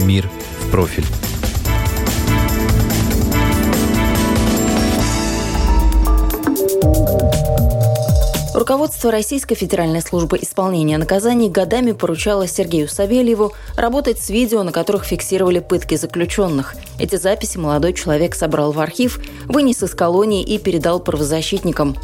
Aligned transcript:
«Мир 0.00 0.28
в 0.60 0.70
профиль». 0.70 1.04
Руководство 8.54 9.12
Российской 9.12 9.54
Федеральной 9.54 10.02
службы 10.02 10.38
исполнения 10.40 10.98
наказаний 10.98 11.48
годами 11.48 11.92
поручало 11.92 12.48
Сергею 12.48 12.88
Савельеву 12.88 13.52
работать 13.76 14.18
с 14.18 14.28
видео, 14.28 14.62
на 14.64 14.72
которых 14.72 15.04
фиксировали 15.04 15.60
пытки 15.60 15.94
заключенных. 15.94 16.74
Эти 16.98 17.16
записи 17.16 17.58
молодой 17.58 17.92
человек 17.92 18.34
собрал 18.34 18.72
в 18.72 18.80
архив, 18.80 19.20
вынес 19.44 19.82
из 19.82 19.94
колонии 19.94 20.42
и 20.42 20.58
передал 20.58 21.00
правозащитникам. 21.00 21.96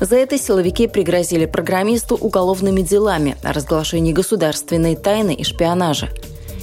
За 0.00 0.16
это 0.16 0.36
силовики 0.36 0.88
пригрозили 0.88 1.46
программисту 1.46 2.16
уголовными 2.16 2.82
делами 2.82 3.36
о 3.42 3.52
разглашении 3.52 4.12
государственной 4.12 4.96
тайны 4.96 5.32
и 5.32 5.44
шпионажа. 5.44 6.10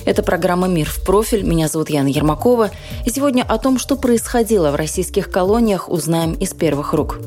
Это 0.07 0.23
программа 0.23 0.69
«Мир 0.69 0.89
в 0.89 1.03
профиль». 1.03 1.43
Меня 1.43 1.67
зовут 1.67 1.89
Яна 1.89 2.07
Ермакова. 2.07 2.71
И 3.05 3.09
сегодня 3.09 3.43
о 3.43 3.57
том, 3.57 3.77
что 3.77 3.97
происходило 3.97 4.71
в 4.71 4.75
российских 4.75 5.29
колониях, 5.29 5.89
узнаем 5.89 6.31
из 6.35 6.53
первых 6.53 6.93
рук. 6.93 7.19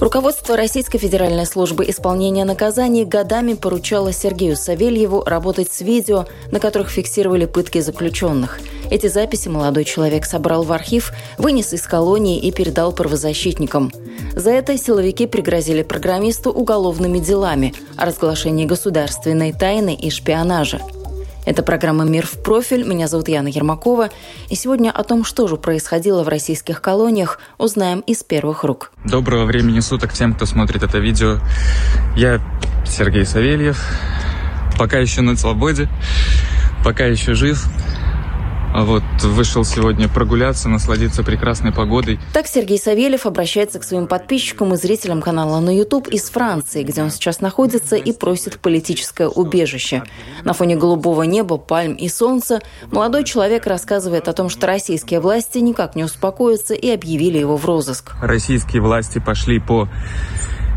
Руководство 0.00 0.56
Российской 0.56 0.96
Федеральной 0.96 1.44
службы 1.44 1.84
исполнения 1.86 2.46
наказаний 2.46 3.04
годами 3.04 3.52
поручало 3.52 4.10
Сергею 4.14 4.56
Савельеву 4.56 5.22
работать 5.26 5.70
с 5.70 5.82
видео, 5.82 6.24
на 6.50 6.60
которых 6.60 6.88
фиксировали 6.88 7.44
пытки 7.44 7.80
заключенных. 7.80 8.58
Эти 8.90 9.08
записи 9.08 9.48
молодой 9.48 9.84
человек 9.84 10.24
собрал 10.24 10.62
в 10.62 10.72
архив, 10.72 11.12
вынес 11.36 11.74
из 11.74 11.82
колонии 11.82 12.38
и 12.38 12.52
передал 12.52 12.92
правозащитникам. 12.92 13.92
За 14.34 14.50
это 14.50 14.78
силовики 14.78 15.26
пригрозили 15.26 15.82
программисту 15.82 16.50
уголовными 16.52 17.18
делами 17.18 17.74
о 17.98 18.06
разглашении 18.06 18.64
государственной 18.64 19.52
тайны 19.52 19.94
и 19.94 20.08
шпионажа. 20.08 20.80
Это 21.46 21.62
программа 21.62 22.04
«Мир 22.04 22.26
в 22.26 22.42
профиль». 22.42 22.82
Меня 22.82 23.06
зовут 23.06 23.28
Яна 23.28 23.46
Ермакова. 23.46 24.10
И 24.50 24.56
сегодня 24.56 24.90
о 24.90 25.04
том, 25.04 25.24
что 25.24 25.46
же 25.46 25.56
происходило 25.56 26.24
в 26.24 26.28
российских 26.28 26.82
колониях, 26.82 27.38
узнаем 27.56 28.00
из 28.00 28.24
первых 28.24 28.64
рук. 28.64 28.90
Доброго 29.04 29.44
времени 29.44 29.78
суток 29.78 30.12
всем, 30.12 30.34
кто 30.34 30.44
смотрит 30.44 30.82
это 30.82 30.98
видео. 30.98 31.38
Я 32.16 32.40
Сергей 32.84 33.24
Савельев. 33.24 33.80
Пока 34.76 34.98
еще 34.98 35.20
на 35.20 35.36
свободе. 35.36 35.88
Пока 36.84 37.06
еще 37.06 37.34
жив. 37.34 37.64
А 38.76 38.84
вот 38.84 39.02
вышел 39.22 39.64
сегодня 39.64 40.06
прогуляться, 40.06 40.68
насладиться 40.68 41.22
прекрасной 41.22 41.72
погодой. 41.72 42.20
Так 42.34 42.46
Сергей 42.46 42.78
Савельев 42.78 43.24
обращается 43.24 43.78
к 43.78 43.84
своим 43.84 44.06
подписчикам 44.06 44.74
и 44.74 44.76
зрителям 44.76 45.22
канала 45.22 45.60
на 45.60 45.74
YouTube 45.74 46.08
из 46.08 46.28
Франции, 46.28 46.82
где 46.82 47.02
он 47.02 47.08
сейчас 47.08 47.40
находится 47.40 47.96
и 47.96 48.12
просит 48.12 48.58
политическое 48.58 49.28
убежище. 49.28 50.02
На 50.44 50.52
фоне 50.52 50.76
голубого 50.76 51.22
неба, 51.22 51.56
пальм 51.56 51.94
и 51.94 52.10
солнца 52.10 52.60
молодой 52.92 53.24
человек 53.24 53.66
рассказывает 53.66 54.28
о 54.28 54.34
том, 54.34 54.50
что 54.50 54.66
российские 54.66 55.20
власти 55.20 55.56
никак 55.56 55.96
не 55.96 56.04
успокоятся 56.04 56.74
и 56.74 56.90
объявили 56.90 57.38
его 57.38 57.56
в 57.56 57.64
розыск. 57.64 58.12
Российские 58.20 58.82
власти 58.82 59.22
пошли 59.24 59.58
по 59.58 59.88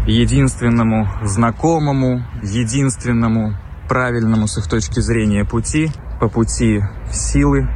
единственному 0.08 1.10
знакомому, 1.26 2.26
единственному 2.44 3.58
правильному 3.90 4.48
с 4.48 4.58
их 4.58 4.70
точки 4.70 5.02
зрения 5.02 5.44
пути, 5.44 5.92
по 6.22 6.30
пути 6.30 6.82
силы, 7.12 7.68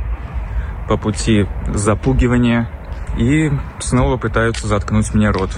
по 0.87 0.97
пути 0.97 1.45
запугивания 1.73 2.69
и 3.17 3.51
снова 3.79 4.17
пытаются 4.17 4.67
заткнуть 4.67 5.13
мне 5.13 5.29
рот. 5.29 5.51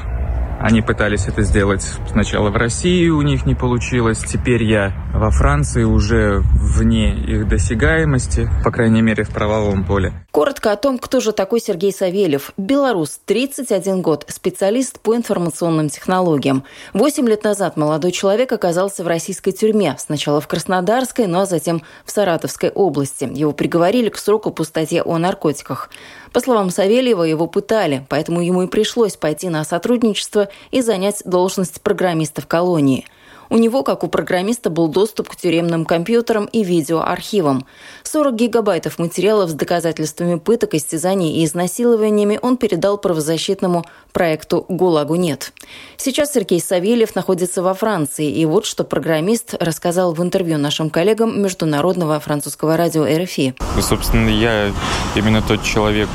Они 0.66 0.81
пытались 0.81 1.28
это 1.28 1.44
сделать 1.44 1.84
сначала 2.09 2.50
в 2.50 2.56
России, 2.56 3.08
у 3.09 3.22
них 3.22 3.46
не 3.46 3.53
получилось. 3.53 4.18
Теперь 4.18 4.64
я 4.64 4.96
во 5.14 5.30
Франции 5.30 5.84
уже 5.84 6.42
вне 6.56 7.14
их 7.14 7.48
досягаемости, 7.48 8.50
по 8.64 8.72
крайней 8.72 9.04
мере, 9.04 9.25
в 9.25 9.30
правовом 9.30 9.86
поле. 9.86 10.12
Коротко 10.31 10.72
о 10.72 10.75
том, 10.75 10.98
кто 10.98 11.20
же 11.20 11.34
такой 11.34 11.59
Сергей 11.59 11.94
Савельев. 11.94 12.52
Белорус, 12.58 13.20
31 13.25 14.02
год, 14.02 14.25
специалист 14.28 15.00
по 15.00 15.16
информационным 15.16 15.90
технологиям. 15.90 16.64
Восемь 16.94 17.30
лет 17.30 17.44
назад 17.44 17.78
молодой 17.78 18.12
человек 18.12 18.52
оказался 18.52 19.04
в 19.04 19.08
российской 19.08 19.52
тюрьме. 19.52 19.96
Сначала 20.00 20.42
в 20.42 20.48
Краснодарской, 20.48 21.28
ну 21.28 21.42
а 21.42 21.46
затем 21.46 21.84
в 22.06 22.12
Саратовской 22.12 22.72
области. 22.72 23.30
Его 23.31 23.52
приговорили 23.52 24.09
к 24.09 24.18
сроку 24.18 24.50
по 24.50 24.64
статье 24.64 25.04
о 25.04 25.20
наркотиках. 25.20 25.92
По 26.35 26.41
словам 26.41 26.69
Савельева, 26.69 27.23
его 27.23 27.47
пытали, 27.47 28.06
поэтому 28.09 28.41
ему 28.41 28.63
и 28.63 28.68
пришлось 28.68 29.16
пойти 29.16 29.47
на 29.47 29.63
сотрудничество 29.63 30.50
и 30.69 30.81
занять 30.81 31.22
должность 31.23 31.79
программиста 31.81 32.41
в 32.41 32.46
колонии. 32.46 33.06
У 33.50 33.57
него, 33.57 33.83
как 33.83 34.03
у 34.03 34.07
программиста, 34.07 34.69
был 34.69 34.88
доступ 34.88 35.29
к 35.29 35.35
тюремным 35.35 35.85
компьютерам 35.85 36.45
и 36.45 36.63
видеоархивам. 36.63 37.66
40 38.03 38.35
гигабайтов 38.35 39.00
материалов 39.00 39.50
с 39.50 39.53
доказательствами 39.53 40.38
пыток, 40.39 40.73
истязаний 40.73 41.41
и 41.41 41.45
изнасилованиями 41.45 42.39
он 42.41 42.57
передал 42.57 42.97
правозащитному 42.97 43.85
проекту 44.11 44.66
«ГУЛАГу 44.69 45.16
нет». 45.16 45.53
Сейчас 45.97 46.33
Сергей 46.33 46.61
Савельев 46.61 47.16
находится 47.16 47.61
во 47.61 47.73
Франции, 47.73 48.29
и 48.29 48.45
вот 48.45 48.66
что 48.66 48.83
программист 48.83 49.56
рассказал 49.59 50.13
в 50.13 50.22
интервью 50.22 50.57
нашим 50.57 50.89
коллегам 50.89 51.41
Международного 51.41 52.19
французского 52.19 52.77
радио 52.77 53.06
РФИ. 53.06 53.56
И, 53.77 53.81
собственно, 53.81 54.29
я 54.29 54.72
именно 55.16 55.41
тот 55.41 55.63
человек, 55.63 56.09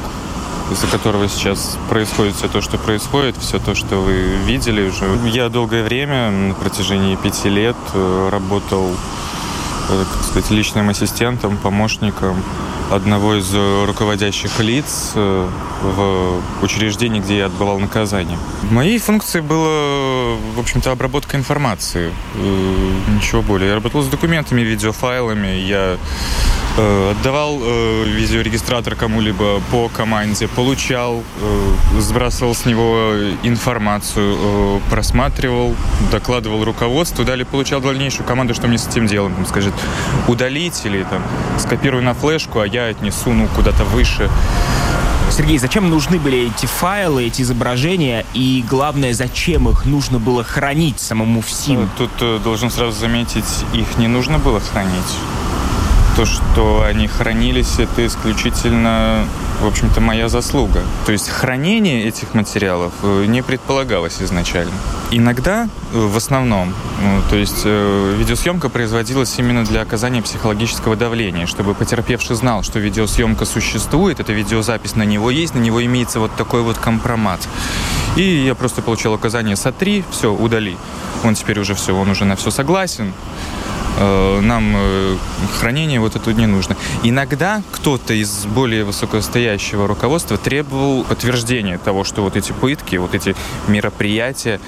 из-за 0.70 0.86
которого 0.86 1.28
сейчас 1.28 1.76
происходит 1.88 2.36
все 2.36 2.48
то, 2.48 2.60
что 2.60 2.78
происходит, 2.78 3.36
все 3.36 3.58
то, 3.58 3.74
что 3.74 3.96
вы 3.96 4.36
видели 4.44 4.88
уже. 4.88 5.06
Я 5.26 5.48
долгое 5.48 5.82
время, 5.82 6.30
на 6.30 6.54
протяжении 6.54 7.16
пяти 7.16 7.48
лет, 7.48 7.76
э, 7.92 8.28
работал 8.30 8.88
э, 9.88 10.04
как 10.12 10.24
сказать, 10.24 10.50
личным 10.50 10.88
ассистентом, 10.88 11.56
помощником 11.56 12.42
одного 12.90 13.36
из 13.36 13.52
руководящих 13.86 14.58
лиц 14.60 15.12
э, 15.14 15.48
в 15.82 16.64
учреждении, 16.64 17.20
где 17.20 17.38
я 17.38 17.46
отбывал 17.46 17.78
наказание. 17.78 18.38
Моей 18.70 18.98
функцией 18.98 19.44
была, 19.44 20.36
в 20.56 20.60
общем-то, 20.60 20.90
обработка 20.90 21.36
информации. 21.36 22.12
Ничего 22.34 23.42
более. 23.42 23.68
Я 23.68 23.74
работал 23.74 24.02
с 24.02 24.08
документами, 24.08 24.62
видеофайлами, 24.62 25.48
я 25.48 25.80
Э, 25.90 26.59
отдавал 26.76 27.58
э, 27.60 28.04
видеорегистратор 28.04 28.94
кому-либо 28.94 29.60
по 29.70 29.88
команде, 29.88 30.48
получал, 30.48 31.22
э, 31.40 32.00
сбрасывал 32.00 32.54
с 32.54 32.64
него 32.64 33.12
информацию, 33.42 34.36
э, 34.38 34.80
просматривал, 34.90 35.74
докладывал 36.10 36.64
руководству, 36.64 37.24
далее 37.24 37.44
получал 37.44 37.80
дальнейшую 37.80 38.26
команду, 38.26 38.54
что 38.54 38.68
мне 38.68 38.78
с 38.78 38.86
этим 38.86 39.06
делать. 39.06 39.34
Там, 39.34 39.46
скажет, 39.46 39.74
удалить 40.28 40.80
или 40.84 41.02
там 41.04 41.22
скопируй 41.58 42.02
на 42.02 42.14
флешку, 42.14 42.60
а 42.60 42.66
я 42.66 42.86
отнесу 42.86 43.32
ну, 43.32 43.48
куда-то 43.48 43.84
выше. 43.84 44.30
Сергей, 45.30 45.58
зачем 45.58 45.88
нужны 45.88 46.18
были 46.18 46.48
эти 46.48 46.66
файлы, 46.66 47.26
эти 47.26 47.42
изображения, 47.42 48.26
и 48.34 48.64
главное, 48.68 49.12
зачем 49.12 49.68
их 49.68 49.86
нужно 49.86 50.18
было 50.18 50.42
хранить 50.42 50.98
самому 50.98 51.40
ФСИН? 51.40 51.88
Тут 51.96 52.10
э, 52.20 52.40
должен 52.42 52.70
сразу 52.70 52.98
заметить, 52.98 53.64
их 53.72 53.96
не 53.96 54.08
нужно 54.08 54.38
было 54.38 54.60
хранить 54.60 54.90
то, 56.16 56.24
что 56.24 56.82
они 56.82 57.06
хранились, 57.06 57.78
это 57.78 58.06
исключительно, 58.06 59.24
в 59.60 59.66
общем-то, 59.66 60.00
моя 60.00 60.28
заслуга. 60.28 60.82
То 61.06 61.12
есть 61.12 61.28
хранение 61.28 62.04
этих 62.04 62.34
материалов 62.34 62.92
э, 63.02 63.24
не 63.26 63.42
предполагалось 63.42 64.20
изначально. 64.20 64.72
Иногда, 65.10 65.68
э, 65.92 65.98
в 65.98 66.16
основном, 66.16 66.74
ну, 67.02 67.22
то 67.30 67.36
есть 67.36 67.62
э, 67.64 68.14
видеосъемка 68.18 68.68
производилась 68.68 69.38
именно 69.38 69.64
для 69.64 69.82
оказания 69.82 70.22
психологического 70.22 70.96
давления, 70.96 71.46
чтобы 71.46 71.74
потерпевший 71.74 72.36
знал, 72.36 72.62
что 72.62 72.78
видеосъемка 72.78 73.44
существует, 73.44 74.20
эта 74.20 74.32
видеозапись 74.32 74.96
на 74.96 75.04
него 75.04 75.30
есть, 75.30 75.54
на 75.54 75.60
него 75.60 75.84
имеется 75.84 76.20
вот 76.20 76.34
такой 76.36 76.62
вот 76.62 76.78
компромат. 76.78 77.40
И 78.16 78.22
я 78.22 78.54
просто 78.54 78.82
получал 78.82 79.14
указание 79.14 79.56
«сотри», 79.56 80.04
все, 80.10 80.32
удали. 80.32 80.76
Он 81.24 81.34
теперь 81.34 81.60
уже 81.60 81.74
все, 81.74 81.94
он 81.94 82.10
уже 82.10 82.24
на 82.24 82.36
все 82.36 82.50
согласен. 82.50 83.12
Э, 84.00 84.40
нам 84.40 84.72
э, 84.76 85.16
хранение 85.58 86.00
вот 86.00 86.16
это 86.16 86.32
не 86.32 86.46
нужно. 86.46 86.74
Иногда 87.02 87.62
кто-то 87.70 88.14
из 88.14 88.46
более 88.46 88.84
высокостоящего 88.84 89.86
руководства 89.86 90.38
требовал 90.38 91.04
подтверждения 91.04 91.76
того, 91.76 92.04
что 92.04 92.22
вот 92.22 92.34
эти 92.34 92.52
пытки, 92.52 92.96
вот 92.96 93.14
эти 93.14 93.36
мероприятия 93.68 94.58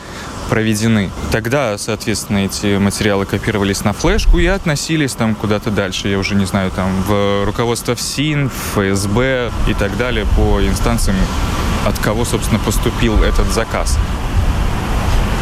проведены. 0.51 1.11
Тогда, 1.31 1.79
соответственно, 1.79 2.45
эти 2.45 2.77
материалы 2.77 3.25
копировались 3.25 3.85
на 3.85 3.95
флешку 3.95 4.39
и 4.39 4.45
относились 4.45 5.15
там 5.15 5.35
куда-то 5.35 5.71
дальше. 5.71 6.09
Я 6.09 6.19
уже 6.19 6.35
не 6.35 6.45
знаю, 6.45 6.71
там 6.71 6.91
в 7.09 7.47
руководство 7.47 7.95
ФСИН, 7.95 8.51
ФСБ 8.75 9.51
и 9.67 9.73
так 9.73 9.97
далее 9.97 10.27
по 10.37 10.61
инстанциям, 10.61 11.17
от 11.87 11.99
кого, 11.99 12.27
собственно, 12.27 12.59
поступил 12.59 13.23
этот 13.23 13.51
заказ. 13.51 13.99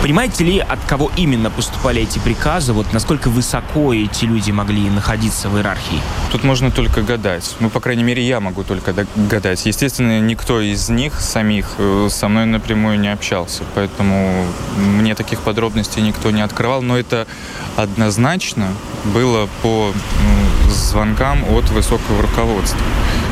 Понимаете 0.03 0.45
ли, 0.45 0.59
от 0.59 0.79
кого 0.87 1.11
именно 1.15 1.51
поступали 1.51 2.01
эти 2.03 2.19
приказы? 2.19 2.73
Вот 2.73 2.91
насколько 2.95 3.29
высоко 3.29 3.93
эти 3.93 4.25
люди 4.25 4.51
могли 4.51 4.89
находиться 4.89 5.51
в 5.51 5.57
иерархии? 5.59 6.01
Тут 6.33 6.43
можно 6.43 6.71
только 6.71 7.03
гадать. 7.03 7.55
Ну, 7.61 7.69
по 7.69 7.81
крайней 7.81 8.03
мере, 8.03 8.27
я 8.27 8.41
могу 8.41 8.65
только 8.65 8.95
гадать. 9.15 9.67
Естественно, 9.67 10.19
никто 10.21 10.59
из 10.63 10.89
них 10.89 11.21
самих 11.21 11.75
э, 11.77 12.09
со 12.11 12.29
мной 12.29 12.47
напрямую 12.47 12.99
не 12.99 13.13
общался. 13.13 13.63
Поэтому 13.75 14.47
мне 14.79 15.15
таких 15.15 15.41
подробностей 15.41 16.01
никто 16.01 16.31
не 16.31 16.41
открывал. 16.41 16.81
Но 16.81 16.97
это 16.97 17.27
однозначно 17.77 18.69
было 19.05 19.51
по 19.61 19.93
звонкам 20.71 21.45
от 21.55 21.69
высокого 21.71 22.23
руководства. 22.23 22.81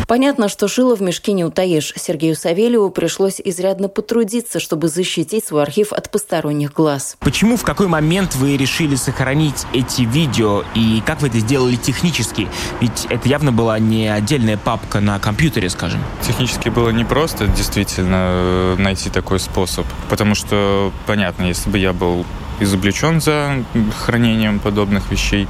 Понятно, 0.08 0.48
что 0.48 0.68
шило 0.68 0.96
в 0.96 1.02
мешке 1.02 1.32
не 1.32 1.44
утаишь. 1.44 1.92
Сергею 1.94 2.34
Савельеву 2.34 2.88
пришлось 2.88 3.42
изрядно 3.44 3.90
потрудиться, 3.90 4.58
чтобы 4.58 4.88
защитить 4.88 5.44
свой 5.44 5.62
архив 5.62 5.92
от 5.92 6.10
посторонних 6.10 6.72
глаз. 6.72 7.18
Почему, 7.20 7.58
в 7.58 7.62
какой 7.62 7.88
момент 7.88 8.34
вы 8.34 8.56
решили 8.56 8.94
сохранить 8.96 9.66
эти 9.74 10.02
видео 10.02 10.64
и 10.74 11.02
как 11.04 11.20
вы 11.20 11.28
это 11.28 11.40
сделали 11.40 11.76
технически? 11.76 12.48
Ведь 12.80 13.06
это 13.10 13.28
явно 13.28 13.52
была 13.52 13.78
не 13.78 14.08
отдельная 14.08 14.56
папка 14.56 15.00
на 15.00 15.18
компьютере, 15.18 15.68
скажем. 15.68 16.02
Технически 16.26 16.70
было 16.70 16.88
непросто 16.88 17.46
действительно 17.46 18.16
э, 18.16 18.76
найти 18.78 19.10
такой 19.10 19.38
способ, 19.38 19.84
потому 20.08 20.34
что, 20.34 20.90
понятно, 21.06 21.42
если 21.42 21.68
бы 21.68 21.76
я 21.78 21.92
был 21.92 22.24
изобличен 22.60 23.20
за 23.20 23.62
хранением 24.06 24.58
подобных 24.58 25.10
вещей, 25.10 25.46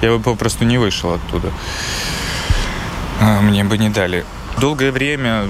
я 0.00 0.16
бы 0.16 0.20
попросту 0.20 0.64
не 0.64 0.78
вышел 0.78 1.12
оттуда. 1.12 1.52
А, 3.20 3.40
мне 3.42 3.64
бы 3.64 3.76
не 3.76 3.90
дали. 3.90 4.24
Долгое 4.58 4.92
время, 4.92 5.46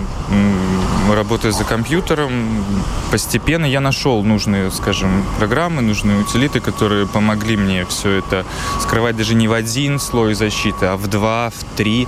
работая 1.12 1.52
за 1.52 1.64
компьютером, 1.64 2.64
постепенно 3.10 3.64
я 3.64 3.80
нашел 3.80 4.22
нужные, 4.22 4.70
скажем, 4.70 5.24
программы, 5.38 5.82
нужные 5.82 6.18
утилиты, 6.18 6.60
которые 6.60 7.06
помогли 7.06 7.56
мне 7.56 7.84
все 7.86 8.18
это 8.18 8.44
скрывать 8.80 9.16
даже 9.16 9.34
не 9.34 9.48
в 9.48 9.52
один 9.52 9.98
слой 9.98 10.34
защиты, 10.34 10.86
а 10.86 10.96
в 10.96 11.08
два, 11.08 11.50
в 11.50 11.76
три, 11.76 12.06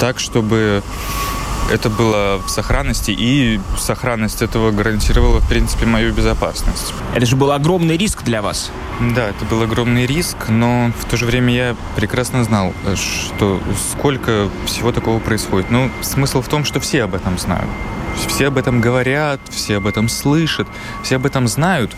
так, 0.00 0.18
чтобы 0.18 0.82
это 1.70 1.90
было 1.90 2.40
в 2.44 2.48
сохранности, 2.48 3.10
и 3.10 3.60
сохранность 3.78 4.42
этого 4.42 4.70
гарантировала, 4.70 5.40
в 5.40 5.48
принципе, 5.48 5.86
мою 5.86 6.12
безопасность. 6.12 6.92
Это 7.14 7.26
же 7.26 7.36
был 7.36 7.52
огромный 7.52 7.96
риск 7.96 8.22
для 8.22 8.42
вас. 8.42 8.70
Да, 9.14 9.28
это 9.28 9.44
был 9.44 9.62
огромный 9.62 10.06
риск, 10.06 10.36
но 10.48 10.92
в 11.00 11.04
то 11.06 11.16
же 11.16 11.26
время 11.26 11.54
я 11.54 11.76
прекрасно 11.96 12.44
знал, 12.44 12.72
что 12.94 13.60
сколько 13.92 14.48
всего 14.66 14.92
такого 14.92 15.18
происходит. 15.18 15.70
Ну, 15.70 15.90
смысл 16.02 16.42
в 16.42 16.48
том, 16.48 16.64
что 16.64 16.80
все 16.80 17.04
об 17.04 17.14
этом 17.14 17.38
знают. 17.38 17.68
Все 18.26 18.48
об 18.48 18.58
этом 18.58 18.80
говорят, 18.80 19.40
все 19.50 19.76
об 19.76 19.86
этом 19.86 20.08
слышат, 20.08 20.66
все 21.02 21.16
об 21.16 21.26
этом 21.26 21.48
знают, 21.48 21.92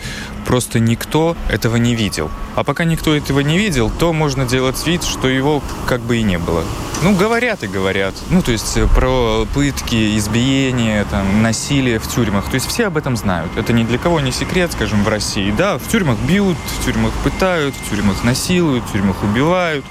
просто 0.45 0.79
никто 0.79 1.35
этого 1.49 1.77
не 1.77 1.95
видел. 1.95 2.29
А 2.55 2.63
пока 2.63 2.83
никто 2.83 3.15
этого 3.15 3.39
не 3.39 3.57
видел, 3.57 3.89
то 3.89 4.13
можно 4.13 4.45
делать 4.45 4.85
вид, 4.85 5.03
что 5.03 5.27
его 5.27 5.61
как 5.87 6.01
бы 6.01 6.17
и 6.17 6.23
не 6.23 6.37
было. 6.37 6.63
Ну, 7.03 7.15
говорят 7.15 7.63
и 7.63 7.67
говорят. 7.67 8.15
Ну, 8.31 8.41
то 8.41 8.51
есть 8.51 8.75
э, 8.75 8.87
про 8.87 9.45
пытки, 9.53 10.17
избиения, 10.17 11.05
там, 11.05 11.43
насилие 11.43 11.99
в 11.99 12.07
тюрьмах. 12.07 12.45
То 12.45 12.55
есть 12.55 12.67
все 12.67 12.87
об 12.87 12.97
этом 12.97 13.15
знают. 13.15 13.51
Это 13.55 13.71
ни 13.71 13.83
для 13.83 13.99
кого 13.99 14.19
не 14.19 14.31
секрет, 14.31 14.71
скажем, 14.71 15.03
в 15.03 15.07
России. 15.07 15.53
Да, 15.55 15.77
в 15.77 15.87
тюрьмах 15.87 16.17
бьют, 16.19 16.57
в 16.79 16.85
тюрьмах 16.85 17.13
пытают, 17.23 17.75
в 17.75 17.89
тюрьмах 17.89 18.23
насилуют, 18.23 18.83
в 18.85 18.91
тюрьмах 18.91 19.21
убивают. 19.23 19.85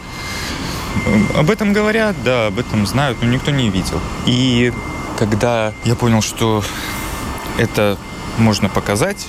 Об 1.37 1.50
этом 1.50 1.72
говорят, 1.72 2.17
да, 2.25 2.49
об 2.49 2.58
этом 2.58 2.87
знают, 2.87 3.19
но 3.22 3.29
никто 3.29 3.52
не 3.52 3.70
видел. 3.70 4.00
И 4.26 4.72
когда 5.16 5.72
я 5.84 5.94
понял, 5.94 6.22
что 6.22 6.62
это 7.58 7.96
можно 8.38 8.68
показать, 8.68 9.26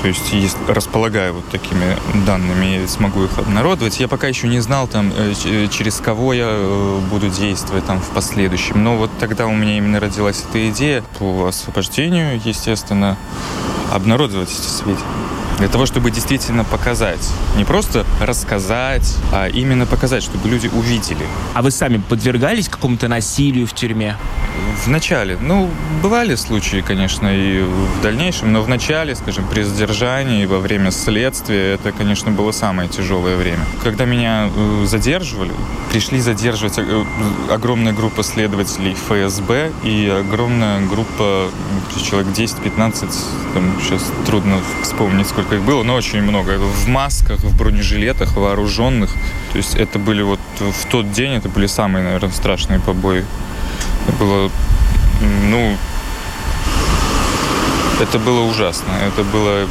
то 0.00 0.06
есть, 0.06 0.32
если 0.32 0.58
располагаю 0.68 1.34
вот 1.34 1.48
такими 1.48 1.96
данными, 2.24 2.86
смогу 2.86 3.24
их 3.24 3.36
обнародовать. 3.36 3.98
Я 3.98 4.06
пока 4.06 4.28
еще 4.28 4.46
не 4.46 4.60
знал, 4.60 4.86
там, 4.86 5.12
э, 5.16 5.34
э, 5.44 5.68
через 5.68 5.96
кого 5.96 6.32
я 6.32 6.46
э, 6.48 7.00
буду 7.10 7.28
действовать 7.28 7.84
там, 7.84 8.00
в 8.00 8.08
последующем. 8.10 8.82
Но 8.82 8.96
вот 8.96 9.10
тогда 9.18 9.46
у 9.48 9.52
меня 9.52 9.76
именно 9.76 9.98
родилась 9.98 10.44
эта 10.48 10.70
идея 10.70 11.02
по 11.18 11.48
освобождению, 11.48 12.40
естественно, 12.44 13.16
обнародовать 13.92 14.50
эти 14.50 14.68
сведения 14.68 15.02
для 15.58 15.68
того, 15.68 15.86
чтобы 15.86 16.10
действительно 16.10 16.64
показать. 16.64 17.28
Не 17.56 17.64
просто 17.64 18.06
рассказать, 18.20 19.16
а 19.32 19.48
именно 19.48 19.86
показать, 19.86 20.22
чтобы 20.22 20.48
люди 20.48 20.68
увидели. 20.68 21.26
А 21.54 21.62
вы 21.62 21.70
сами 21.70 21.98
подвергались 21.98 22.68
какому-то 22.68 23.08
насилию 23.08 23.66
в 23.66 23.74
тюрьме? 23.74 24.16
В 24.84 24.88
начале. 24.88 25.36
Ну, 25.40 25.68
бывали 26.02 26.36
случаи, 26.36 26.82
конечно, 26.86 27.26
и 27.28 27.62
в 27.62 28.02
дальнейшем, 28.02 28.52
но 28.52 28.62
в 28.62 28.68
начале, 28.68 29.14
скажем, 29.14 29.46
при 29.48 29.62
задержании, 29.62 30.46
во 30.46 30.58
время 30.58 30.90
следствия, 30.90 31.74
это, 31.74 31.92
конечно, 31.92 32.30
было 32.30 32.52
самое 32.52 32.88
тяжелое 32.88 33.36
время. 33.36 33.64
Когда 33.82 34.04
меня 34.04 34.48
э, 34.54 34.84
задерживали, 34.86 35.52
пришли 35.90 36.20
задерживать 36.20 36.78
э, 36.78 37.04
огромная 37.50 37.92
группа 37.92 38.22
следователей 38.22 38.94
ФСБ 38.94 39.72
и 39.82 40.08
огромная 40.08 40.86
группа, 40.86 41.50
человек 42.08 42.32
10-15, 42.32 43.12
там 43.54 43.72
сейчас 43.82 44.02
трудно 44.26 44.60
вспомнить, 44.82 45.26
сколько 45.26 45.47
сколько 45.48 45.62
их 45.62 45.66
было, 45.66 45.82
но 45.82 45.94
очень 45.94 46.20
много. 46.20 46.58
В 46.58 46.88
масках, 46.88 47.40
в 47.40 47.56
бронежилетах, 47.56 48.36
вооруженных. 48.36 49.10
То 49.52 49.56
есть 49.56 49.74
это 49.76 49.98
были 49.98 50.22
вот 50.22 50.40
в 50.58 50.86
тот 50.90 51.10
день, 51.10 51.32
это 51.32 51.48
были 51.48 51.66
самые, 51.66 52.04
наверное, 52.04 52.30
страшные 52.30 52.80
побои. 52.80 53.24
Это 54.06 54.16
было, 54.18 54.50
ну, 55.22 55.76
это 57.98 58.18
было 58.18 58.40
ужасно. 58.42 58.90
Это 59.06 59.24
было 59.24 59.66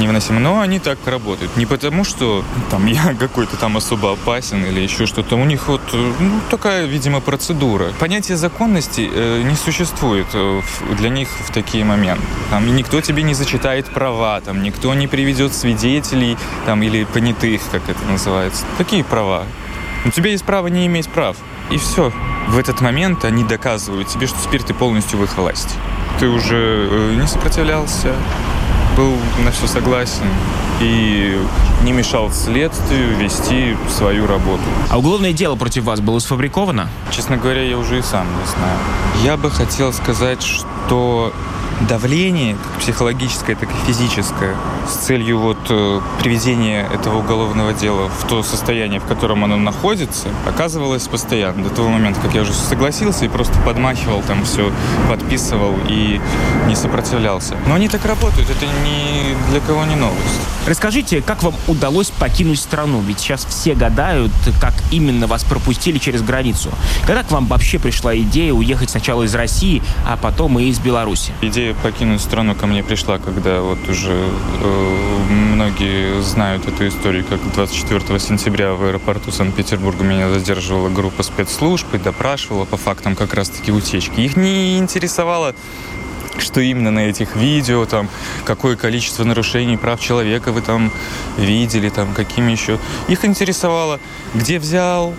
невыносимо. 0.00 0.40
Но 0.40 0.60
они 0.60 0.78
так 0.78 0.98
работают. 1.06 1.56
Не 1.56 1.66
потому, 1.66 2.04
что 2.04 2.44
там 2.70 2.86
я 2.86 3.14
какой-то 3.18 3.56
там 3.56 3.76
особо 3.76 4.12
опасен 4.12 4.64
или 4.64 4.80
еще 4.80 5.06
что-то. 5.06 5.36
У 5.36 5.44
них 5.44 5.68
вот 5.68 5.82
ну, 5.92 6.40
такая, 6.50 6.86
видимо, 6.86 7.20
процедура. 7.20 7.92
Понятие 7.98 8.36
законности 8.36 9.08
э, 9.12 9.42
не 9.42 9.54
существует 9.54 10.26
э, 10.34 10.60
для 10.98 11.08
них 11.08 11.28
в 11.28 11.52
такие 11.52 11.84
моменты. 11.84 12.22
Там 12.50 12.74
никто 12.74 13.00
тебе 13.00 13.22
не 13.22 13.34
зачитает 13.34 13.86
права, 13.86 14.40
там 14.40 14.62
никто 14.62 14.92
не 14.94 15.06
приведет 15.06 15.54
свидетелей 15.54 16.36
там, 16.66 16.82
или 16.82 17.04
понятых, 17.04 17.60
как 17.70 17.88
это 17.88 18.04
называется. 18.06 18.64
Какие 18.78 19.02
права? 19.02 19.44
У 20.04 20.10
тебя 20.10 20.30
есть 20.30 20.44
право 20.44 20.68
не 20.68 20.86
иметь 20.86 21.08
прав. 21.08 21.36
И 21.70 21.76
все. 21.76 22.12
В 22.48 22.58
этот 22.58 22.80
момент 22.80 23.24
они 23.24 23.44
доказывают 23.44 24.08
тебе, 24.08 24.26
что 24.26 24.36
теперь 24.42 24.62
ты 24.62 24.74
полностью 24.74 25.18
в 25.18 25.24
их 25.24 25.36
власти. 25.36 25.74
Ты 26.18 26.28
уже 26.28 26.88
э, 26.90 27.14
не 27.14 27.26
сопротивлялся, 27.26 28.14
был 28.96 29.14
на 29.44 29.50
все 29.50 29.66
согласен 29.66 30.24
и 30.80 31.38
не 31.84 31.92
мешал 31.92 32.30
следствию 32.30 33.16
вести 33.16 33.76
свою 33.88 34.26
работу. 34.26 34.62
А 34.90 34.98
уголовное 34.98 35.32
дело 35.32 35.56
против 35.56 35.84
вас 35.84 36.00
было 36.00 36.18
сфабриковано? 36.18 36.88
Честно 37.10 37.36
говоря, 37.36 37.62
я 37.62 37.78
уже 37.78 37.98
и 37.98 38.02
сам 38.02 38.26
не 38.26 38.46
знаю. 38.46 38.78
Я 39.22 39.36
бы 39.36 39.50
хотел 39.50 39.92
сказать, 39.92 40.42
что 40.42 41.32
давление, 41.88 42.56
как 42.56 42.80
психологическое, 42.80 43.54
так 43.54 43.68
и 43.70 43.86
физическое, 43.86 44.54
с 44.88 45.06
целью 45.06 45.38
вот 45.38 45.58
э, 45.70 46.00
приведения 46.22 46.86
этого 46.92 47.18
уголовного 47.18 47.72
дела 47.72 48.08
в 48.08 48.26
то 48.26 48.42
состояние, 48.42 49.00
в 49.00 49.04
котором 49.04 49.44
оно 49.44 49.56
находится, 49.56 50.28
оказывалось 50.46 51.08
постоянно. 51.08 51.64
До 51.64 51.70
того 51.70 51.88
момента, 51.88 52.20
как 52.20 52.34
я 52.34 52.42
уже 52.42 52.52
согласился 52.52 53.24
и 53.24 53.28
просто 53.28 53.58
подмахивал 53.60 54.22
там 54.26 54.44
все, 54.44 54.72
подписывал 55.08 55.74
и 55.88 56.20
не 56.66 56.76
сопротивлялся. 56.76 57.56
Но 57.66 57.74
они 57.74 57.88
так 57.88 58.04
работают, 58.04 58.50
это 58.50 58.66
ни 58.66 59.50
для 59.50 59.60
кого 59.60 59.84
не 59.84 59.96
новость. 59.96 60.40
Расскажите, 60.66 61.22
как 61.22 61.42
вам 61.42 61.54
удалось 61.66 62.10
покинуть 62.10 62.60
страну? 62.60 63.00
Ведь 63.00 63.18
сейчас 63.18 63.44
все 63.46 63.74
гадают, 63.74 64.32
как 64.60 64.74
именно 64.90 65.26
вас 65.26 65.42
пропустили 65.42 65.98
через 65.98 66.22
границу. 66.22 66.70
Когда 67.06 67.22
к 67.22 67.30
вам 67.30 67.46
вообще 67.46 67.78
пришла 67.78 68.16
идея 68.16 68.52
уехать 68.52 68.90
сначала 68.90 69.22
из 69.22 69.34
России, 69.34 69.82
а 70.06 70.16
потом 70.16 70.58
и 70.58 70.64
из 70.64 70.78
Беларуси? 70.78 71.32
Идея 71.40 71.69
покинуть 71.74 72.20
страну 72.20 72.54
ко 72.54 72.66
мне 72.66 72.82
пришла, 72.82 73.18
когда 73.18 73.60
вот 73.60 73.88
уже 73.88 74.12
э, 74.12 75.24
многие 75.28 76.20
знают 76.22 76.66
эту 76.66 76.88
историю, 76.88 77.24
как 77.24 77.40
24 77.52 78.18
сентября 78.18 78.74
в 78.74 78.84
аэропорту 78.84 79.30
Санкт-Петербурга 79.30 80.04
меня 80.04 80.30
задерживала 80.30 80.88
группа 80.88 81.22
спецслужб 81.22 81.94
и 81.94 81.98
допрашивала 81.98 82.64
по 82.64 82.76
фактам 82.76 83.16
как 83.16 83.34
раз-таки 83.34 83.72
утечки. 83.72 84.20
Их 84.20 84.36
не 84.36 84.78
интересовало 84.78 85.54
что 86.38 86.60
именно 86.60 86.90
на 86.90 87.00
этих 87.00 87.36
видео, 87.36 87.84
там, 87.84 88.08
какое 88.44 88.74
количество 88.74 89.24
нарушений 89.24 89.76
прав 89.76 90.00
человека 90.00 90.52
вы 90.52 90.62
там 90.62 90.90
видели, 91.36 91.90
там, 91.90 92.14
какими 92.14 92.52
еще. 92.52 92.78
Их 93.08 93.24
интересовало, 93.24 94.00
где 94.34 94.58
взял, 94.58 95.14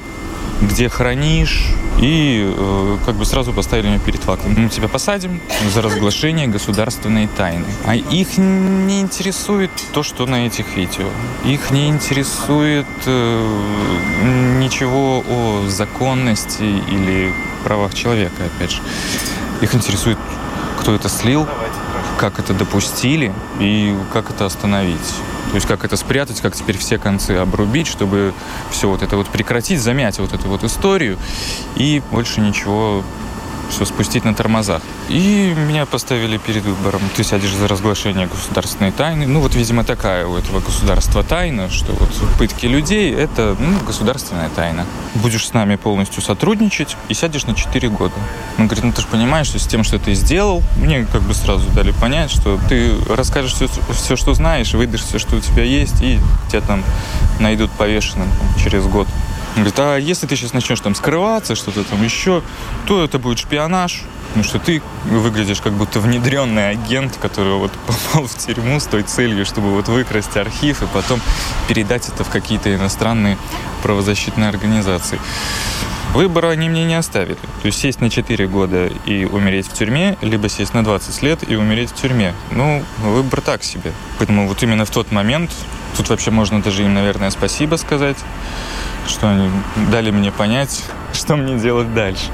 где 0.62 0.90
хранишь, 0.90 1.66
и 2.00 2.54
э, 2.56 2.98
как 3.06 3.16
бы 3.16 3.26
сразу 3.26 3.52
поставили 3.54 3.88
меня 3.88 4.00
перед 4.00 4.22
фактом. 4.22 4.54
Мы 4.56 4.70
тебя 4.70 4.88
посадим 4.88 5.40
за 5.74 5.82
разглашение 5.82 6.48
государственной 6.48 7.28
тайны. 7.28 7.66
А 7.86 7.96
их 7.96 8.38
не 8.38 9.02
интересует 9.02 9.72
то, 9.94 10.04
что 10.04 10.26
на 10.26 10.46
этих 10.48 10.76
видео. 10.76 11.08
Их 11.46 11.72
не 11.72 11.90
интересует 11.90 12.86
э, 13.06 14.60
ничего 14.60 15.24
о 15.28 15.68
законности 15.68 16.64
или 16.64 17.34
правах 17.64 17.94
человека, 17.94 18.46
опять 18.56 18.72
же. 18.72 18.82
Их 19.62 19.76
интересует, 19.76 20.18
кто 20.80 20.94
это 20.94 21.10
слил, 21.10 21.48
как 22.18 22.40
это 22.40 22.54
допустили 22.54 23.34
и 23.60 23.96
как 24.14 24.30
это 24.30 24.46
остановить. 24.46 25.00
То 25.52 25.56
есть 25.56 25.68
как 25.68 25.84
это 25.84 25.98
спрятать, 25.98 26.40
как 26.40 26.56
теперь 26.56 26.78
все 26.78 26.98
концы 26.98 27.32
обрубить, 27.32 27.88
чтобы 27.88 28.34
все 28.72 28.88
вот 28.88 29.02
это 29.04 29.18
вот 29.18 29.28
прекратить, 29.28 29.82
замять 29.82 30.18
вот 30.18 30.32
эту 30.32 30.48
вот 30.48 30.64
историю 30.64 31.18
и 31.76 32.02
больше 32.10 32.40
ничего 32.40 33.04
все 33.72 33.86
спустить 33.86 34.26
на 34.26 34.34
тормозах. 34.34 34.82
И 35.10 35.54
меня 35.56 35.86
поставили 35.86 36.38
перед 36.38 36.64
выбором. 36.64 37.02
Ты 37.16 37.24
сядешь 37.24 37.54
за 37.54 37.68
разглашение 37.68 38.28
государственной 38.28 38.92
тайны. 38.92 39.26
Ну, 39.26 39.40
вот, 39.40 39.56
видимо, 39.56 39.84
такая 39.84 40.28
у 40.28 40.36
этого 40.36 40.60
государства 40.60 41.24
тайна, 41.24 41.70
что 41.70 41.94
вот 41.94 42.10
пытки 42.38 42.68
людей– 42.68 43.14
это 43.18 43.56
ну, 43.60 43.80
государственная 43.86 44.50
тайна. 44.50 44.86
Будешь 45.16 45.48
с 45.48 45.54
нами 45.54 45.76
полностью 45.76 46.22
сотрудничать 46.22 46.96
и 47.10 47.14
сядешь 47.14 47.46
на 47.46 47.56
4 47.56 47.90
года. 47.90 48.14
Он 48.58 48.68
говорит, 48.68 48.84
ну 48.84 48.92
ты 48.92 49.02
же 49.02 49.08
понимаешь, 49.08 49.48
что 49.48 49.60
с 49.60 49.68
тем, 49.68 49.84
что 49.84 50.00
ты 50.00 50.14
сделал, 50.14 50.62
мне 50.78 51.06
как 51.12 51.22
бы 51.22 51.34
сразу 51.34 51.70
дали 51.72 51.92
понять, 51.92 52.32
что 52.32 52.60
ты 52.70 52.94
расскажешь 53.10 53.54
все, 53.54 53.68
все 53.92 54.16
что 54.16 54.34
знаешь, 54.34 54.74
выдашь 54.74 55.04
все, 55.04 55.20
что 55.20 55.38
у 55.38 55.40
тебя 55.40 55.64
есть, 55.64 56.02
и 56.02 56.20
тебя 56.50 56.62
там 56.62 56.84
найдут 57.40 57.72
повешенным 57.72 58.28
там, 58.28 58.64
через 58.64 58.86
год. 58.86 59.08
Говорит, 59.56 59.80
а 59.80 59.98
если 59.98 60.28
ты 60.28 60.36
сейчас 60.36 60.54
начнешь 60.54 60.80
там 60.80 60.96
скрываться, 60.96 61.56
что-то 61.56 61.84
там 61.84 62.04
еще, 62.04 62.42
то 62.86 63.04
это 63.04 63.20
будет 63.20 63.40
шпионаж. 63.40 64.04
Потому 64.30 64.46
что 64.46 64.60
ты 64.60 64.82
выглядишь 65.06 65.60
как 65.60 65.74
будто 65.74 66.00
внедренный 66.00 66.70
агент, 66.70 67.18
который 67.22 67.56
вот 67.56 67.72
попал 67.88 68.28
в 68.28 68.36
тюрьму 68.38 68.80
с 68.80 68.86
той 68.86 69.04
целью, 69.04 69.46
чтобы 69.46 69.72
вот 69.72 69.90
выкрасть 69.90 70.38
архив 70.38 70.82
и 70.82 70.86
потом 70.88 71.20
передать 71.68 72.08
это 72.08 72.24
в 72.24 72.30
какие-то 72.30 72.74
иностранные 72.74 73.38
правозащитные 73.84 74.48
организации. 74.48 75.20
Выбора 76.14 76.50
они 76.50 76.68
мне 76.70 76.84
не 76.84 76.96
оставили. 76.96 77.36
То 77.62 77.66
есть 77.68 77.80
сесть 77.80 78.02
на 78.02 78.10
4 78.10 78.48
года 78.48 78.90
и 79.06 79.24
умереть 79.24 79.68
в 79.68 79.74
тюрьме, 79.74 80.18
либо 80.22 80.50
сесть 80.50 80.74
на 80.74 80.84
20 80.84 81.22
лет 81.24 81.50
и 81.50 81.56
умереть 81.56 81.92
в 81.92 81.96
тюрьме. 81.96 82.34
Ну, 82.52 82.84
выбор 83.00 83.40
так 83.40 83.64
себе. 83.64 83.94
Поэтому 84.18 84.48
вот 84.48 84.62
именно 84.62 84.84
в 84.84 84.90
тот 84.90 85.12
момент, 85.12 85.52
тут 85.96 86.10
вообще 86.10 86.32
можно 86.32 86.62
даже 86.62 86.84
им, 86.84 86.94
наверное, 86.94 87.30
спасибо 87.30 87.78
сказать, 87.78 88.18
что 89.08 89.30
они 89.30 89.50
дали 89.92 90.12
мне 90.12 90.32
понять, 90.32 90.84
что 91.22 91.36
мне 91.36 91.58
делать 91.58 91.94
дальше. 91.94 92.26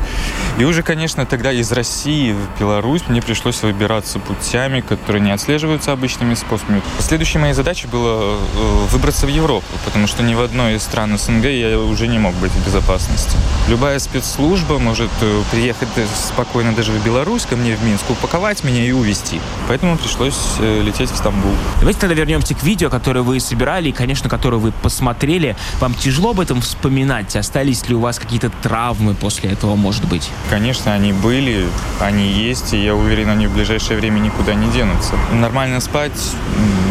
И 0.57 0.63
уже, 0.63 0.81
конечно, 0.81 1.25
тогда 1.25 1.51
из 1.51 1.71
России 1.71 2.33
в 2.33 2.59
Беларусь 2.59 3.03
мне 3.07 3.21
пришлось 3.21 3.61
выбираться 3.61 4.17
путями, 4.17 4.81
которые 4.81 5.21
не 5.21 5.31
отслеживаются 5.31 5.91
обычными 5.91 6.33
способами. 6.33 6.81
Следующей 6.99 7.37
моей 7.37 7.53
задачей 7.53 7.87
было 7.87 8.37
э, 8.37 8.85
выбраться 8.91 9.27
в 9.27 9.29
Европу, 9.29 9.67
потому 9.85 10.07
что 10.07 10.23
ни 10.23 10.33
в 10.33 10.41
одной 10.41 10.75
из 10.75 10.83
стран 10.83 11.17
СНГ 11.17 11.45
я 11.45 11.77
уже 11.79 12.07
не 12.07 12.17
мог 12.17 12.33
быть 12.35 12.51
в 12.51 12.65
безопасности. 12.65 13.37
Любая 13.67 13.99
спецслужба 13.99 14.79
может 14.79 15.11
э, 15.21 15.41
приехать 15.51 15.89
спокойно 16.15 16.71
даже 16.73 16.91
в 16.91 17.05
Беларусь, 17.05 17.45
ко 17.45 17.55
мне 17.55 17.75
в 17.75 17.83
Минск, 17.83 18.09
упаковать 18.09 18.63
меня 18.63 18.83
и 18.83 18.91
увезти. 18.91 19.39
Поэтому 19.67 19.97
пришлось 19.97 20.39
э, 20.59 20.81
лететь 20.81 21.11
в 21.11 21.17
Стамбул. 21.17 21.51
Давайте 21.79 21.99
тогда 21.99 22.15
вернемся 22.15 22.55
к 22.55 22.63
видео, 22.63 22.89
которое 22.89 23.21
вы 23.21 23.39
собирали 23.39 23.89
и, 23.89 23.91
конечно, 23.91 24.29
которое 24.29 24.57
вы 24.57 24.71
посмотрели. 24.71 25.55
Вам 25.81 25.93
тяжело 25.93 26.31
об 26.31 26.39
этом 26.39 26.61
вспоминать? 26.61 27.35
Остались 27.35 27.87
ли 27.89 27.95
у 27.95 27.99
вас 27.99 28.17
какие-то 28.17 28.49
травмы 28.49 28.76
после 29.19 29.51
этого, 29.51 29.75
может 29.75 30.05
быть? 30.05 30.29
Конечно, 30.49 30.93
они 30.93 31.13
были, 31.13 31.67
они 31.99 32.27
есть, 32.31 32.73
и 32.73 32.77
я 32.77 32.95
уверен, 32.95 33.29
они 33.29 33.47
в 33.47 33.53
ближайшее 33.53 33.97
время 33.97 34.19
никуда 34.19 34.53
не 34.53 34.67
денутся. 34.71 35.13
Нормально 35.33 35.79
спать 35.79 36.35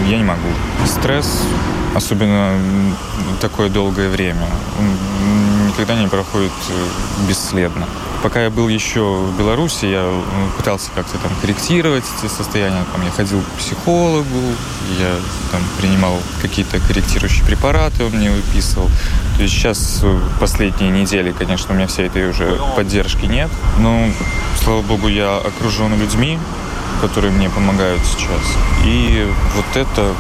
я 0.09 0.19
не 0.19 0.25
могу. 0.25 0.49
Стресс, 0.87 1.43
особенно 1.95 2.53
такое 3.41 3.69
долгое 3.69 4.09
время, 4.09 4.47
никогда 5.77 6.01
не 6.01 6.09
проходит 6.09 6.53
э, 6.71 7.29
бесследно. 7.29 7.87
Пока 8.23 8.43
я 8.43 8.51
был 8.51 8.67
еще 8.67 9.01
в 9.03 9.39
Беларуси, 9.39 9.85
я 9.85 10.11
пытался 10.57 10.91
как-то 10.95 11.19
там 11.19 11.31
корректировать 11.43 12.05
эти 12.19 12.31
состояния. 12.33 12.83
Там, 12.93 13.05
я 13.05 13.11
ходил 13.11 13.41
к 13.43 13.59
психологу, 13.59 14.55
я 14.99 15.17
там 15.53 15.61
принимал 15.79 16.19
какие-то 16.41 16.81
корректирующие 16.81 17.45
препараты, 17.45 18.05
он 18.05 18.13
мне 18.13 18.31
выписывал. 18.31 18.89
То 19.37 19.43
есть 19.43 19.55
сейчас, 19.55 20.01
э, 20.03 20.19
последние 20.41 20.91
недели, 20.91 21.33
конечно, 21.33 21.75
у 21.75 21.77
меня 21.77 21.87
всей 21.87 22.07
этой 22.07 22.31
уже 22.31 22.59
поддержки 22.75 23.27
нет. 23.27 23.51
Но, 23.79 24.09
слава 24.63 24.81
богу, 24.81 25.09
я 25.09 25.37
окружен 25.37 25.99
людьми, 26.01 26.39
которые 27.03 27.33
мне 27.33 27.51
помогают 27.51 28.01
сейчас. 28.07 28.41
И 28.85 29.31
вот 29.55 29.77
это 29.77 30.15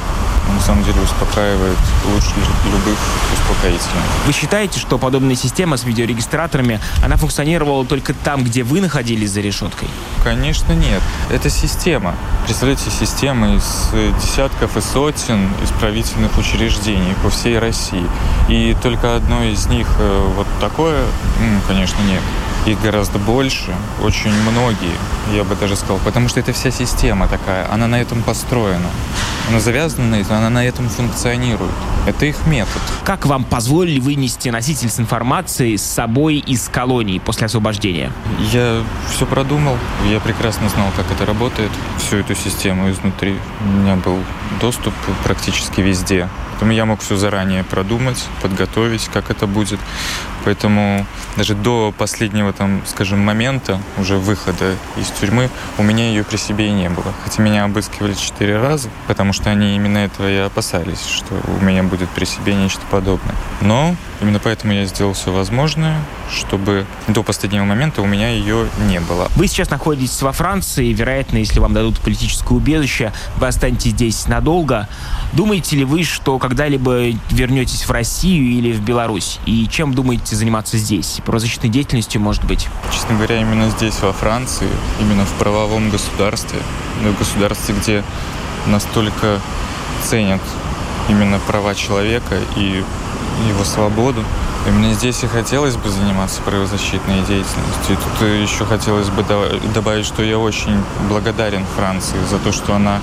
на 0.52 0.60
самом 0.60 0.84
деле 0.84 1.00
успокаивает 1.00 1.78
лучше 2.12 2.34
любых 2.64 2.98
успокоительных. 3.32 4.04
Вы 4.26 4.32
считаете, 4.32 4.78
что 4.78 4.98
подобная 4.98 5.36
система 5.36 5.76
с 5.76 5.84
видеорегистраторами, 5.84 6.80
она 7.04 7.16
функционировала 7.16 7.84
только 7.84 8.14
там, 8.14 8.44
где 8.44 8.62
вы 8.62 8.80
находились 8.80 9.30
за 9.30 9.40
решеткой? 9.40 9.88
Конечно, 10.24 10.72
нет. 10.72 11.02
Это 11.30 11.50
система. 11.50 12.14
Представляете, 12.44 12.90
система 12.90 13.54
из 13.54 13.90
десятков 14.22 14.76
и 14.76 14.80
сотен 14.80 15.50
исправительных 15.62 16.36
учреждений 16.38 17.14
по 17.22 17.30
всей 17.30 17.58
России. 17.58 18.04
И 18.48 18.76
только 18.82 19.16
одно 19.16 19.42
из 19.44 19.66
них 19.66 19.88
э, 19.98 20.32
вот 20.36 20.46
такое, 20.60 21.04
конечно, 21.66 22.00
нет. 22.02 22.22
Их 22.66 22.80
гораздо 22.80 23.18
больше, 23.18 23.72
очень 24.02 24.32
многие, 24.42 24.92
я 25.32 25.44
бы 25.44 25.54
даже 25.54 25.76
сказал, 25.76 25.98
потому 26.04 26.28
что 26.28 26.40
это 26.40 26.52
вся 26.52 26.72
система 26.72 27.28
такая, 27.28 27.72
она 27.72 27.86
на 27.86 28.00
этом 28.00 28.22
построена. 28.22 28.90
Она 29.48 29.60
завязана 29.60 30.16
она 30.28 30.50
на 30.50 30.64
этом 30.66 30.88
функционирует. 30.88 31.70
Это 32.06 32.26
их 32.26 32.46
метод. 32.46 32.80
Как 33.04 33.26
вам 33.26 33.44
позволили 33.44 34.00
вынести 34.00 34.48
носитель 34.48 34.88
с 34.88 34.98
информацией 34.98 35.76
с 35.76 35.82
собой 35.82 36.36
из 36.36 36.68
колонии 36.68 37.18
после 37.18 37.46
освобождения? 37.46 38.12
Я 38.52 38.82
все 39.10 39.26
продумал, 39.26 39.76
я 40.10 40.20
прекрасно 40.20 40.68
знал, 40.68 40.88
как 40.96 41.10
это 41.10 41.26
работает, 41.26 41.70
всю 41.98 42.16
эту 42.16 42.34
систему 42.34 42.90
изнутри. 42.90 43.36
У 43.60 43.78
меня 43.78 43.96
был 43.96 44.18
доступ 44.60 44.94
практически 45.24 45.80
везде. 45.80 46.28
Поэтому 46.56 46.72
я 46.72 46.86
мог 46.86 47.00
все 47.00 47.16
заранее 47.16 47.64
продумать, 47.64 48.24
подготовить, 48.40 49.10
как 49.12 49.30
это 49.30 49.46
будет. 49.46 49.78
Поэтому 50.46 51.04
даже 51.36 51.54
до 51.54 51.92
последнего, 51.98 52.52
там, 52.52 52.80
скажем, 52.86 53.18
момента 53.18 53.78
уже 53.98 54.16
выхода 54.16 54.74
из 54.96 55.08
тюрьмы 55.08 55.50
у 55.76 55.82
меня 55.82 56.08
ее 56.08 56.24
при 56.24 56.38
себе 56.38 56.68
и 56.68 56.70
не 56.70 56.88
было. 56.88 57.12
Хотя 57.24 57.42
меня 57.42 57.64
обыскивали 57.64 58.14
четыре 58.14 58.58
раза, 58.58 58.88
потому 59.06 59.34
что 59.36 59.50
они 59.50 59.76
именно 59.76 59.98
этого 59.98 60.30
и 60.30 60.36
опасались, 60.36 61.04
что 61.06 61.34
у 61.46 61.62
меня 61.62 61.82
будет 61.82 62.08
при 62.08 62.24
себе 62.24 62.54
нечто 62.54 62.80
подобное. 62.90 63.34
Но 63.60 63.94
именно 64.22 64.38
поэтому 64.38 64.72
я 64.72 64.86
сделал 64.86 65.12
все 65.12 65.30
возможное, 65.30 66.00
чтобы 66.32 66.86
до 67.06 67.22
последнего 67.22 67.64
момента 67.64 68.00
у 68.00 68.06
меня 68.06 68.30
ее 68.30 68.66
не 68.88 68.98
было. 68.98 69.28
Вы 69.36 69.46
сейчас 69.46 69.68
находитесь 69.68 70.22
во 70.22 70.32
Франции, 70.32 70.90
вероятно, 70.92 71.36
если 71.36 71.60
вам 71.60 71.74
дадут 71.74 72.00
политическое 72.00 72.54
убежище, 72.54 73.12
вы 73.36 73.46
останетесь 73.46 73.92
здесь 73.92 74.26
надолго. 74.26 74.88
Думаете 75.34 75.76
ли 75.76 75.84
вы, 75.84 76.02
что 76.02 76.38
когда-либо 76.38 77.10
вернетесь 77.30 77.86
в 77.86 77.90
Россию 77.90 78.46
или 78.58 78.72
в 78.72 78.80
Беларусь? 78.80 79.38
И 79.44 79.68
чем 79.68 79.92
думаете 79.92 80.34
заниматься 80.34 80.78
здесь? 80.78 81.20
Правозащитной 81.26 81.68
деятельностью, 81.68 82.22
может 82.22 82.44
быть? 82.44 82.68
Честно 82.90 83.16
говоря, 83.16 83.38
именно 83.38 83.68
здесь, 83.68 84.00
во 84.00 84.14
Франции, 84.14 84.68
именно 84.98 85.26
в 85.26 85.32
правовом 85.32 85.90
государстве, 85.90 86.58
в 87.02 87.18
государстве, 87.18 87.74
где 87.78 88.02
настолько 88.66 89.40
ценят 90.02 90.40
именно 91.08 91.38
права 91.38 91.74
человека 91.74 92.38
и 92.56 92.82
его 93.48 93.64
свободу. 93.64 94.22
Именно 94.66 94.94
здесь 94.94 95.22
и 95.22 95.28
хотелось 95.28 95.76
бы 95.76 95.88
заниматься 95.88 96.42
правозащитной 96.42 97.20
деятельностью. 97.20 97.94
И 97.94 97.96
тут 97.96 98.28
еще 98.28 98.64
хотелось 98.64 99.08
бы 99.10 99.24
добавить, 99.74 100.04
что 100.04 100.22
я 100.22 100.38
очень 100.38 100.82
благодарен 101.08 101.64
Франции 101.76 102.18
за 102.28 102.38
то, 102.38 102.50
что 102.50 102.74
она 102.74 102.98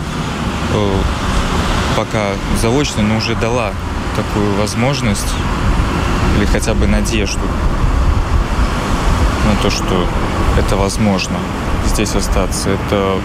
э, 0.74 0.96
пока 1.96 2.32
заочно, 2.62 3.02
но 3.02 3.18
уже 3.18 3.36
дала 3.36 3.72
такую 4.16 4.54
возможность 4.56 5.28
или 6.38 6.46
хотя 6.46 6.74
бы 6.74 6.86
надежду 6.88 7.42
на 9.46 9.56
то, 9.62 9.70
что 9.70 10.06
это 10.58 10.76
возможно 10.76 11.38
здесь 11.88 12.16
остаться. 12.16 12.70
Это 12.70 13.20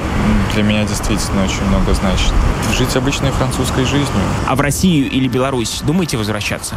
для 0.55 0.63
меня 0.63 0.85
действительно 0.85 1.45
очень 1.45 1.65
много 1.65 1.95
значит. 1.95 2.33
Жить 2.77 2.95
обычной 2.97 3.31
французской 3.31 3.85
жизнью. 3.85 4.23
А 4.47 4.55
в 4.55 4.61
Россию 4.61 5.11
или 5.11 5.29
Беларусь 5.29 5.81
думаете 5.83 6.17
возвращаться? 6.17 6.77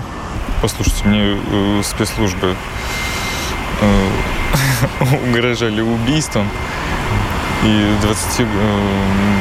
Послушайте, 0.62 1.06
мне 1.06 1.38
э, 1.52 1.82
спецслужбы 1.84 2.56
э, 3.82 4.08
угрожали 5.30 5.82
убийством 5.82 6.48
и 7.64 7.96
20 8.02 8.40
э, 8.40 8.46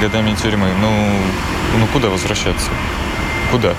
годами 0.01 0.35
тюрьмы. 0.35 0.69
Ну, 0.81 1.11
ну 1.79 1.87
куда 1.93 2.09
возвращаться? 2.09 2.71
Куда? 3.51 3.75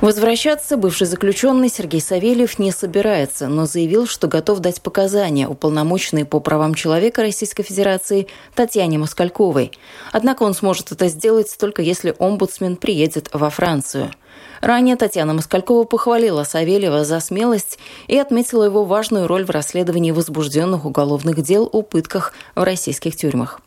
Возвращаться 0.00 0.78
бывший 0.78 1.06
заключенный 1.06 1.68
Сергей 1.68 2.00
Савельев 2.00 2.58
не 2.58 2.72
собирается, 2.72 3.48
но 3.48 3.66
заявил, 3.66 4.06
что 4.06 4.28
готов 4.28 4.60
дать 4.60 4.80
показания 4.80 5.46
уполномоченной 5.46 6.24
по 6.24 6.40
правам 6.40 6.74
человека 6.74 7.20
Российской 7.20 7.64
Федерации 7.64 8.26
Татьяне 8.54 8.96
Москальковой. 8.96 9.72
Однако 10.10 10.44
он 10.44 10.54
сможет 10.54 10.90
это 10.90 11.08
сделать 11.08 11.54
только 11.58 11.82
если 11.82 12.14
омбудсмен 12.18 12.76
приедет 12.76 13.28
во 13.34 13.50
Францию. 13.50 14.10
Ранее 14.62 14.96
Татьяна 14.96 15.34
Москалькова 15.34 15.84
похвалила 15.84 16.44
Савельева 16.44 17.04
за 17.04 17.20
смелость 17.20 17.78
и 18.08 18.16
отметила 18.16 18.64
его 18.64 18.84
важную 18.84 19.26
роль 19.26 19.44
в 19.44 19.50
расследовании 19.50 20.12
возбужденных 20.12 20.86
уголовных 20.86 21.42
дел 21.42 21.68
о 21.70 21.82
пытках 21.82 22.32
в 22.54 22.62
российских 22.62 23.16
тюрьмах. 23.16 23.60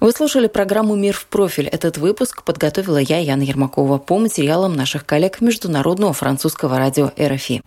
Вы 0.00 0.12
слушали 0.12 0.46
программу 0.46 0.94
«Мир 0.94 1.12
в 1.12 1.26
профиль». 1.26 1.66
Этот 1.66 1.98
выпуск 1.98 2.44
подготовила 2.44 2.98
я, 2.98 3.18
Яна 3.18 3.42
Ермакова, 3.42 3.98
по 3.98 4.16
материалам 4.18 4.76
наших 4.76 5.04
коллег 5.04 5.40
Международного 5.40 6.12
французского 6.12 6.78
радио 6.78 7.10
РФИ. 7.20 7.62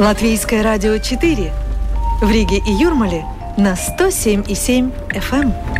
Латвийское 0.00 0.64
радио 0.64 0.98
4. 0.98 1.52
В 2.22 2.30
Риге 2.30 2.56
и 2.66 2.72
Юрмале 2.72 3.24
на 3.56 3.74
107,7 3.74 4.90
FM. 5.10 5.79